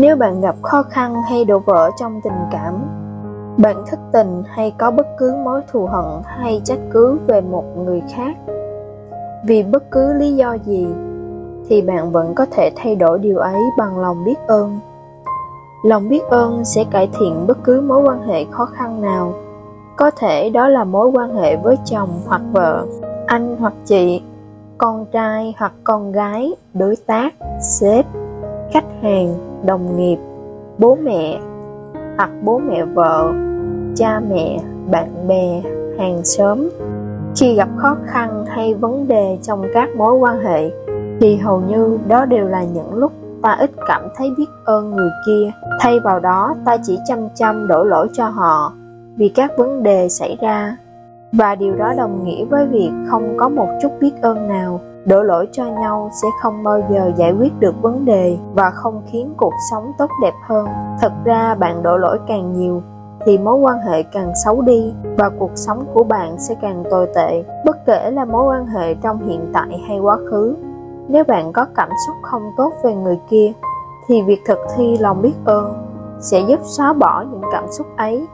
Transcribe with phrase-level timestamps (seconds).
[0.00, 2.74] nếu bạn gặp khó khăn hay đổ vỡ trong tình cảm,
[3.58, 7.64] bạn thất tình hay có bất cứ mối thù hận hay trách cứ về một
[7.76, 8.36] người khác.
[9.46, 10.86] Vì bất cứ lý do gì,
[11.68, 14.78] thì bạn vẫn có thể thay đổi điều ấy bằng lòng biết ơn.
[15.84, 19.32] Lòng biết ơn sẽ cải thiện bất cứ mối quan hệ khó khăn nào.
[19.96, 22.86] Có thể đó là mối quan hệ với chồng hoặc vợ,
[23.26, 24.22] anh hoặc chị,
[24.78, 28.06] con trai hoặc con gái, đối tác, sếp
[28.72, 29.34] khách hàng,
[29.66, 30.18] đồng nghiệp,
[30.78, 31.40] bố mẹ
[32.16, 33.32] hoặc bố mẹ vợ,
[33.96, 34.60] cha mẹ,
[34.90, 35.62] bạn bè,
[35.98, 36.68] hàng xóm.
[37.36, 40.70] Khi gặp khó khăn hay vấn đề trong các mối quan hệ
[41.20, 43.12] thì hầu như đó đều là những lúc
[43.42, 45.50] ta ít cảm thấy biết ơn người kia.
[45.80, 48.72] Thay vào đó, ta chỉ chăm chăm đổ lỗi cho họ
[49.16, 50.76] vì các vấn đề xảy ra.
[51.32, 55.22] Và điều đó đồng nghĩa với việc không có một chút biết ơn nào đổ
[55.22, 59.34] lỗi cho nhau sẽ không bao giờ giải quyết được vấn đề và không khiến
[59.36, 60.66] cuộc sống tốt đẹp hơn.
[61.00, 62.82] Thật ra bạn đổ lỗi càng nhiều,
[63.26, 67.06] thì mối quan hệ càng xấu đi và cuộc sống của bạn sẽ càng tồi
[67.14, 70.56] tệ, bất kể là mối quan hệ trong hiện tại hay quá khứ.
[71.08, 73.52] Nếu bạn có cảm xúc không tốt về người kia,
[74.08, 75.86] thì việc thực thi lòng biết ơn
[76.20, 78.26] sẽ giúp xóa bỏ những cảm xúc ấy.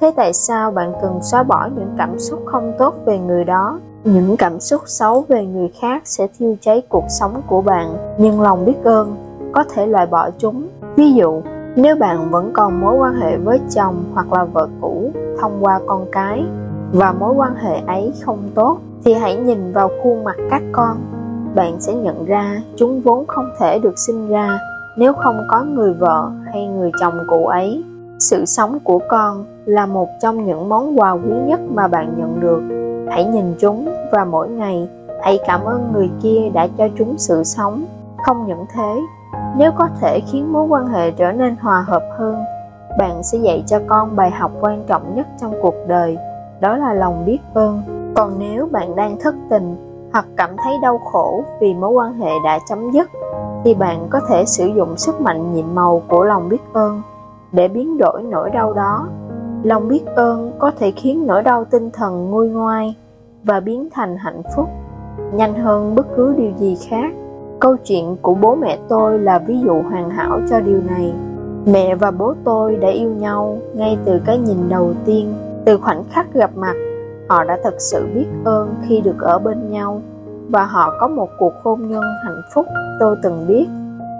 [0.00, 3.80] Thế tại sao bạn cần xóa bỏ những cảm xúc không tốt về người đó?
[4.04, 7.96] Những cảm xúc xấu về người khác sẽ thiêu cháy cuộc sống của bạn.
[8.18, 9.16] Nhưng lòng biết ơn
[9.52, 10.68] có thể loại bỏ chúng.
[10.96, 11.42] Ví dụ,
[11.76, 15.80] nếu bạn vẫn còn mối quan hệ với chồng hoặc là vợ cũ thông qua
[15.86, 16.44] con cái
[16.92, 20.96] và mối quan hệ ấy không tốt, thì hãy nhìn vào khuôn mặt các con.
[21.54, 24.58] Bạn sẽ nhận ra chúng vốn không thể được sinh ra
[24.96, 27.84] nếu không có người vợ hay người chồng cũ ấy.
[28.18, 32.40] Sự sống của con là một trong những món quà quý nhất mà bạn nhận
[32.40, 34.88] được hãy nhìn chúng và mỗi ngày,
[35.22, 37.84] hãy cảm ơn người kia đã cho chúng sự sống.
[38.24, 39.00] Không những thế,
[39.56, 42.44] nếu có thể khiến mối quan hệ trở nên hòa hợp hơn,
[42.98, 46.18] bạn sẽ dạy cho con bài học quan trọng nhất trong cuộc đời,
[46.60, 47.82] đó là lòng biết ơn.
[48.14, 49.76] Còn nếu bạn đang thất tình
[50.12, 53.10] hoặc cảm thấy đau khổ vì mối quan hệ đã chấm dứt,
[53.64, 57.02] thì bạn có thể sử dụng sức mạnh nhiệm màu của lòng biết ơn
[57.52, 59.08] để biến đổi nỗi đau đó.
[59.62, 62.96] Lòng biết ơn có thể khiến nỗi đau tinh thần nguôi ngoai
[63.44, 64.68] và biến thành hạnh phúc.
[65.32, 67.12] Nhanh hơn bất cứ điều gì khác.
[67.60, 71.14] Câu chuyện của bố mẹ tôi là ví dụ hoàn hảo cho điều này.
[71.66, 75.34] Mẹ và bố tôi đã yêu nhau ngay từ cái nhìn đầu tiên,
[75.64, 76.74] từ khoảnh khắc gặp mặt.
[77.28, 80.02] Họ đã thật sự biết ơn khi được ở bên nhau,
[80.48, 82.66] và họ có một cuộc hôn nhân hạnh phúc.
[83.00, 83.66] Tôi từng biết,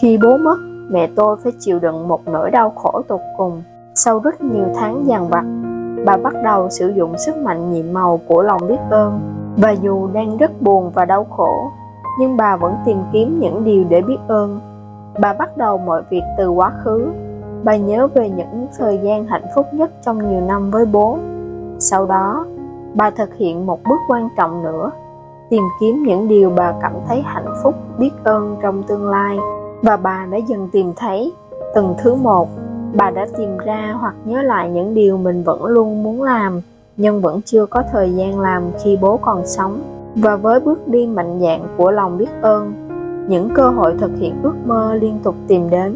[0.00, 0.56] khi bố mất,
[0.90, 3.62] mẹ tôi phải chịu đựng một nỗi đau khổ tột cùng.
[3.94, 5.44] Sau rất nhiều tháng dằn vặt
[6.04, 9.20] bà bắt đầu sử dụng sức mạnh nhiệm màu của lòng biết ơn.
[9.56, 11.70] Và dù đang rất buồn và đau khổ,
[12.20, 14.60] nhưng bà vẫn tìm kiếm những điều để biết ơn.
[15.20, 17.06] Bà bắt đầu mọi việc từ quá khứ.
[17.64, 21.18] Bà nhớ về những thời gian hạnh phúc nhất trong nhiều năm với bố.
[21.78, 22.46] Sau đó,
[22.94, 24.90] bà thực hiện một bước quan trọng nữa,
[25.50, 29.38] tìm kiếm những điều bà cảm thấy hạnh phúc, biết ơn trong tương lai.
[29.82, 31.32] Và bà đã dần tìm thấy
[31.74, 32.48] từng thứ một
[32.94, 36.60] bà đã tìm ra hoặc nhớ lại những điều mình vẫn luôn muốn làm,
[36.96, 39.80] nhưng vẫn chưa có thời gian làm khi bố còn sống.
[40.14, 42.72] Và với bước đi mạnh dạn của lòng biết ơn,
[43.28, 45.94] những cơ hội thực hiện ước mơ liên tục tìm đến,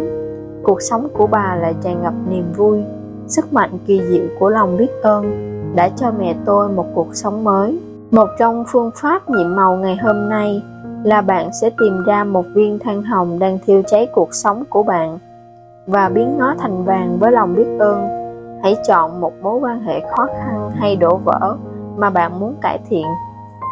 [0.62, 2.82] cuộc sống của bà lại tràn ngập niềm vui.
[3.26, 7.44] Sức mạnh kỳ diệu của lòng biết ơn đã cho mẹ tôi một cuộc sống
[7.44, 7.78] mới.
[8.10, 10.62] Một trong phương pháp nhiệm màu ngày hôm nay
[11.04, 14.82] là bạn sẽ tìm ra một viên than hồng đang thiêu cháy cuộc sống của
[14.82, 15.18] bạn
[15.86, 18.08] và biến nó thành vàng với lòng biết ơn.
[18.62, 21.56] Hãy chọn một mối quan hệ khó khăn hay đổ vỡ
[21.96, 23.06] mà bạn muốn cải thiện.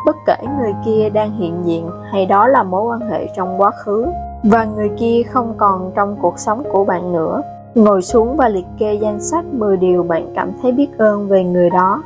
[0.06, 3.70] Bất kể người kia đang hiện diện hay đó là mối quan hệ trong quá
[3.70, 4.06] khứ
[4.42, 7.42] và người kia không còn trong cuộc sống của bạn nữa.
[7.74, 11.44] Ngồi xuống và liệt kê danh sách 10 điều bạn cảm thấy biết ơn về
[11.44, 12.02] người đó.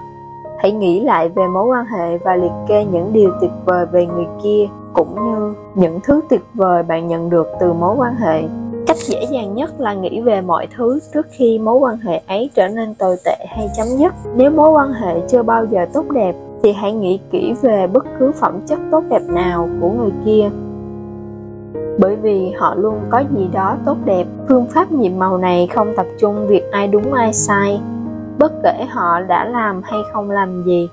[0.58, 4.06] Hãy nghĩ lại về mối quan hệ và liệt kê những điều tuyệt vời về
[4.06, 8.42] người kia, cũng như những thứ tuyệt vời bạn nhận được từ mối quan hệ
[8.94, 12.50] cách dễ dàng nhất là nghĩ về mọi thứ trước khi mối quan hệ ấy
[12.54, 14.14] trở nên tồi tệ hay chấm dứt.
[14.36, 18.04] Nếu mối quan hệ chưa bao giờ tốt đẹp, thì hãy nghĩ kỹ về bất
[18.18, 20.50] cứ phẩm chất tốt đẹp nào của người kia.
[21.98, 25.94] Bởi vì họ luôn có gì đó tốt đẹp, phương pháp nhiệm màu này không
[25.96, 27.80] tập trung việc ai đúng ai sai.
[28.38, 30.88] Bất kể họ đã làm hay không làm gì,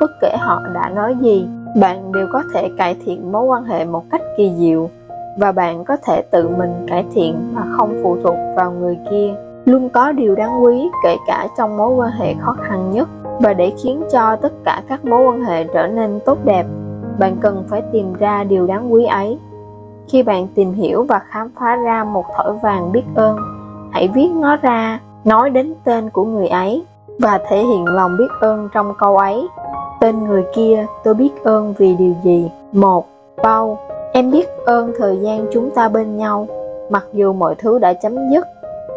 [0.00, 1.46] bất kể họ đã nói gì,
[1.80, 4.90] bạn đều có thể cải thiện mối quan hệ một cách kỳ diệu
[5.38, 9.34] và bạn có thể tự mình cải thiện mà không phụ thuộc vào người kia
[9.64, 13.08] luôn có điều đáng quý kể cả trong mối quan hệ khó khăn nhất
[13.40, 16.66] và để khiến cho tất cả các mối quan hệ trở nên tốt đẹp
[17.18, 19.38] bạn cần phải tìm ra điều đáng quý ấy
[20.08, 23.38] khi bạn tìm hiểu và khám phá ra một thỏi vàng biết ơn
[23.94, 26.84] hãy viết nó ra, nói đến tên của người ấy
[27.20, 29.48] và thể hiện lòng biết ơn trong câu ấy.
[30.00, 32.50] Tên người kia, tôi biết ơn vì điều gì?
[32.72, 33.06] Một,
[33.42, 33.78] bao
[34.16, 36.48] em biết ơn thời gian chúng ta bên nhau,
[36.90, 38.46] mặc dù mọi thứ đã chấm dứt,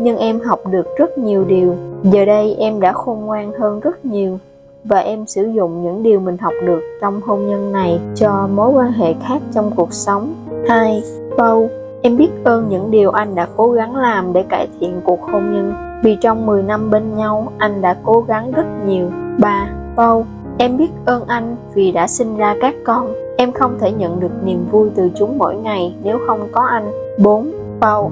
[0.01, 1.75] nhưng em học được rất nhiều điều.
[2.03, 4.39] Giờ đây em đã khôn ngoan hơn rất nhiều
[4.83, 8.71] và em sử dụng những điều mình học được trong hôn nhân này cho mối
[8.71, 10.33] quan hệ khác trong cuộc sống.
[10.67, 11.03] 2.
[11.37, 11.65] Paul,
[12.01, 15.53] em biết ơn những điều anh đã cố gắng làm để cải thiện cuộc hôn
[15.53, 15.73] nhân
[16.03, 19.09] vì trong 10 năm bên nhau anh đã cố gắng rất nhiều.
[19.39, 19.69] 3.
[19.95, 20.23] Paul,
[20.57, 23.13] em biết ơn anh vì đã sinh ra các con.
[23.37, 26.91] Em không thể nhận được niềm vui từ chúng mỗi ngày nếu không có anh.
[27.19, 27.51] 4.
[27.81, 28.11] Paul,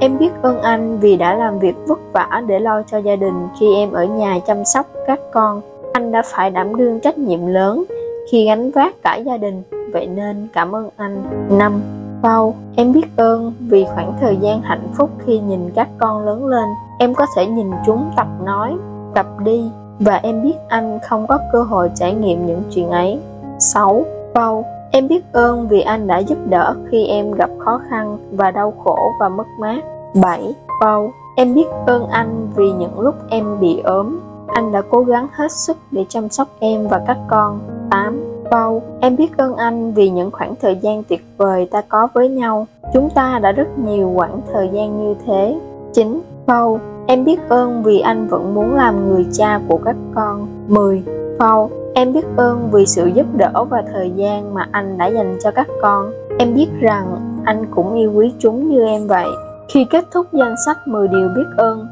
[0.00, 3.48] em biết ơn anh vì đã làm việc vất vả để lo cho gia đình
[3.60, 5.60] khi em ở nhà chăm sóc các con
[5.92, 7.84] anh đã phải đảm đương trách nhiệm lớn
[8.30, 9.62] khi gánh vác cả gia đình,
[9.92, 11.22] vậy nên cảm ơn anh.
[11.58, 11.80] 5.
[12.22, 16.46] Paul, em biết ơn vì khoảng thời gian hạnh phúc khi nhìn các con lớn
[16.46, 16.64] lên.
[16.98, 18.76] Em có thể nhìn chúng tập nói,
[19.14, 19.70] tập đi
[20.00, 23.18] và em biết anh không có cơ hội trải nghiệm những chuyện ấy.
[23.58, 24.04] 6.
[24.34, 28.50] Paul, em biết ơn vì anh đã giúp đỡ khi em gặp khó khăn và
[28.50, 29.80] đau khổ và mất mát.
[30.22, 30.54] 7.
[30.80, 35.28] Paul, em biết ơn anh vì những lúc em bị ốm anh đã cố gắng
[35.32, 37.60] hết sức để chăm sóc em và các con.
[37.90, 38.24] 8.
[38.50, 42.28] Paul, em biết ơn anh vì những khoảng thời gian tuyệt vời ta có với
[42.28, 42.66] nhau.
[42.92, 45.58] Chúng ta đã rất nhiều khoảng thời gian như thế.
[45.94, 46.20] 9.
[46.46, 50.46] Paul, em biết ơn vì anh vẫn muốn làm người cha của các con.
[50.68, 51.02] 10.
[51.38, 55.38] Paul, em biết ơn vì sự giúp đỡ và thời gian mà anh đã dành
[55.42, 56.12] cho các con.
[56.38, 57.06] Em biết rằng
[57.44, 59.28] anh cũng yêu quý chúng như em vậy.
[59.68, 61.86] Khi kết thúc danh sách 10 điều biết ơn,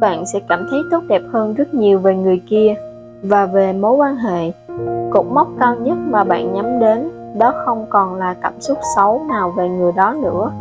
[0.00, 2.74] bạn sẽ cảm thấy tốt đẹp hơn rất nhiều về người kia
[3.22, 4.52] và về mối quan hệ
[5.10, 9.22] cột mốc cao nhất mà bạn nhắm đến đó không còn là cảm xúc xấu
[9.28, 10.52] nào về người đó nữa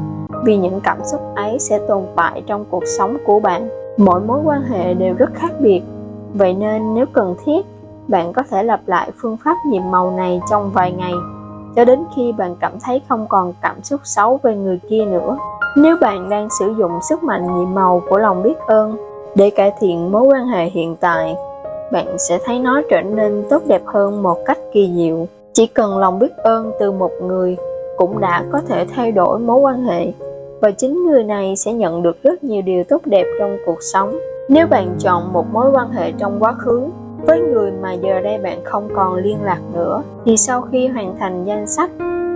[0.46, 3.70] vì những cảm xúc ấy sẽ tồn tại trong cuộc sống của bạn
[4.00, 5.82] mỗi mối quan hệ đều rất khác biệt.
[6.34, 7.66] Vậy nên nếu cần thiết
[8.08, 11.14] bạn có thể lặp lại phương pháp nhiệm màu này trong vài ngày
[11.76, 15.38] cho đến khi bạn cảm thấy không còn cảm xúc xấu về người kia nữa.
[15.78, 18.98] Nếu bạn đang sử dụng sức mạnh nhiệm màu của lòng biết ơn
[19.36, 21.36] để cải thiện mối quan hệ hiện tại,
[21.92, 25.28] bạn sẽ thấy nó trở nên tốt đẹp hơn một cách kỳ diệu.
[25.54, 27.58] Chỉ cần lòng biết ơn từ một người
[27.98, 30.12] cũng đã có thể thay đổi mối quan hệ
[30.62, 34.20] và chính người này sẽ nhận được rất nhiều điều tốt đẹp trong cuộc sống.
[34.50, 36.88] Nếu bạn chọn một mối quan hệ trong quá khứ
[37.28, 41.16] với người mà giờ đây bạn không còn liên lạc nữa, thì sau khi hoàn
[41.20, 41.92] thành danh sách,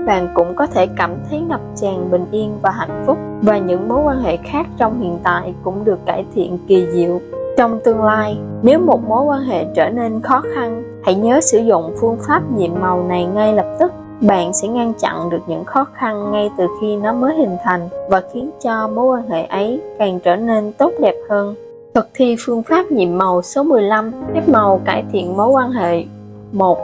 [0.06, 3.18] bạn cũng có thể cảm thấy ngập tràn bình yên và hạnh phúc.
[3.42, 7.20] Và những mối quan hệ khác trong hiện tại cũng được cải thiện kỳ diệu.
[7.58, 11.60] Trong tương lai, nếu một mối quan hệ trở nên khó khăn, hãy nhớ sử
[11.60, 13.92] dụng phương pháp nhiệm màu này ngay lập tức
[14.22, 17.90] bạn sẽ ngăn chặn được những khó khăn ngay từ khi nó mới hình thành
[18.10, 21.56] và khiến cho mối quan hệ ấy càng trở nên tốt đẹp hơn.
[21.94, 26.06] Thực thi phương pháp nhiệm màu số 15, phép màu cải thiện mối quan hệ.
[26.52, 26.78] 1.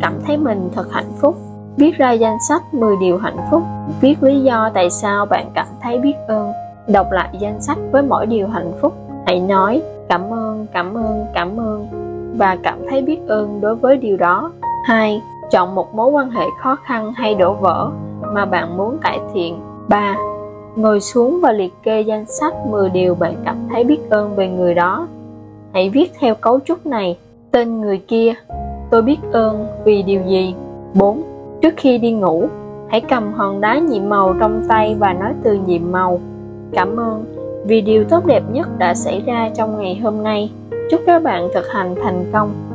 [0.00, 1.36] Cảm thấy mình thật hạnh phúc.
[1.76, 3.62] Viết ra danh sách 10 điều hạnh phúc,
[4.00, 6.52] viết lý do tại sao bạn cảm thấy biết ơn.
[6.88, 8.92] Đọc lại danh sách với mỗi điều hạnh phúc,
[9.26, 11.86] hãy nói cảm ơn, cảm ơn, cảm ơn
[12.36, 14.52] và cảm thấy biết ơn đối với điều đó.
[14.86, 15.20] 2.
[15.52, 17.90] Chọn một mối quan hệ khó khăn hay đổ vỡ
[18.32, 19.60] mà bạn muốn cải thiện.
[19.88, 20.16] 3.
[20.76, 24.48] Ngồi xuống và liệt kê danh sách 10 điều bạn cảm thấy biết ơn về
[24.48, 25.08] người đó.
[25.72, 27.18] Hãy viết theo cấu trúc này.
[27.50, 28.34] Tên người kia,
[28.90, 30.54] tôi biết ơn vì điều gì?
[30.94, 31.22] 4
[31.62, 32.48] Trước khi đi ngủ,
[32.88, 36.20] hãy cầm hòn đá nhiệm màu trong tay và nói từ nhiệm màu.
[36.72, 37.24] Cảm ơn
[37.66, 40.52] vì điều tốt đẹp nhất đã xảy ra trong ngày hôm nay.
[40.90, 42.71] Chúc các bạn thực hành thành công.